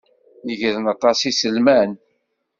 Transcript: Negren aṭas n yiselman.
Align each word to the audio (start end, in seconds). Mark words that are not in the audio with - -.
Negren 0.45 0.85
aṭas 0.93 1.19
n 1.21 1.25
yiselman. 1.27 1.91